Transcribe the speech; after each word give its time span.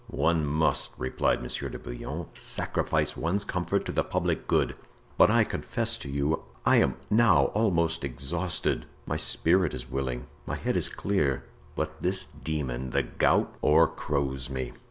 "One 0.07 0.47
must," 0.47 0.93
replied 0.97 1.43
Monsieur 1.43 1.69
de 1.69 1.77
Bouillon, 1.77 2.25
"sacrifice 2.35 3.15
one's 3.15 3.45
comfort 3.45 3.85
to 3.85 3.91
the 3.91 4.03
public 4.03 4.47
good; 4.47 4.75
but 5.15 5.29
I 5.29 5.43
confess 5.43 5.95
to 5.97 6.09
you 6.09 6.41
I 6.65 6.77
am 6.77 6.95
now 7.11 7.51
almost 7.53 8.03
exhausted. 8.03 8.87
My 9.05 9.15
spirit 9.17 9.75
is 9.75 9.91
willing, 9.91 10.25
my 10.47 10.55
head 10.55 10.75
is 10.75 10.89
clear, 10.89 11.43
but 11.75 12.01
this 12.01 12.25
demon, 12.25 12.89
the 12.89 13.03
gout, 13.03 13.53
o'ercrows 13.63 14.49
me. 14.49 14.73